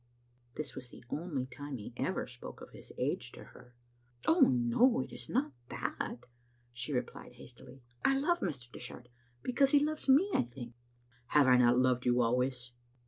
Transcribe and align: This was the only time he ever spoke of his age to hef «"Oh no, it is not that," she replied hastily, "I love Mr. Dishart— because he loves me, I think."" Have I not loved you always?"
This 0.55 0.73
was 0.73 0.89
the 0.89 1.03
only 1.11 1.45
time 1.45 1.77
he 1.77 1.93
ever 1.95 2.25
spoke 2.25 2.59
of 2.59 2.71
his 2.71 2.91
age 2.97 3.31
to 3.33 3.43
hef 3.53 3.67
«"Oh 4.27 4.39
no, 4.39 4.99
it 5.01 5.11
is 5.13 5.29
not 5.29 5.51
that," 5.69 6.25
she 6.73 6.91
replied 6.91 7.33
hastily, 7.33 7.83
"I 8.03 8.17
love 8.17 8.39
Mr. 8.39 8.71
Dishart— 8.71 9.09
because 9.43 9.69
he 9.73 9.79
loves 9.79 10.09
me, 10.09 10.27
I 10.33 10.41
think."" 10.41 10.73
Have 11.37 11.45
I 11.45 11.57
not 11.57 11.77
loved 11.77 12.07
you 12.07 12.19
always?" 12.23 12.71